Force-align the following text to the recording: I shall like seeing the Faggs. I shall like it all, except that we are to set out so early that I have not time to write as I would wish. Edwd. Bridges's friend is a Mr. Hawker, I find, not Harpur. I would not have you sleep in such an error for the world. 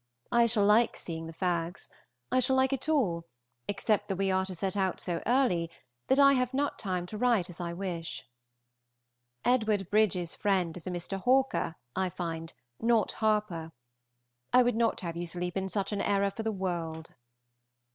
I 0.31 0.47
shall 0.47 0.65
like 0.65 0.97
seeing 0.97 1.27
the 1.27 1.31
Faggs. 1.31 1.87
I 2.31 2.39
shall 2.39 2.55
like 2.55 2.73
it 2.73 2.89
all, 2.89 3.27
except 3.67 4.07
that 4.07 4.15
we 4.15 4.31
are 4.31 4.47
to 4.47 4.55
set 4.55 4.75
out 4.75 4.99
so 4.99 5.21
early 5.27 5.69
that 6.07 6.17
I 6.19 6.33
have 6.33 6.55
not 6.55 6.79
time 6.79 7.05
to 7.05 7.19
write 7.19 7.51
as 7.51 7.61
I 7.61 7.71
would 7.73 7.77
wish. 7.77 8.27
Edwd. 9.45 9.91
Bridges's 9.91 10.33
friend 10.33 10.75
is 10.75 10.87
a 10.87 10.89
Mr. 10.89 11.21
Hawker, 11.21 11.75
I 11.95 12.09
find, 12.09 12.53
not 12.79 13.11
Harpur. 13.11 13.73
I 14.51 14.63
would 14.63 14.75
not 14.75 15.01
have 15.01 15.15
you 15.15 15.27
sleep 15.27 15.55
in 15.55 15.69
such 15.69 15.91
an 15.91 16.01
error 16.01 16.31
for 16.31 16.41
the 16.41 16.51
world. 16.51 17.13